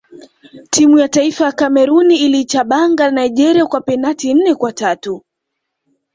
[0.69, 5.25] timu ya taifa ya cameroon iliichabanga nigeria kwa penati nne kwa tatu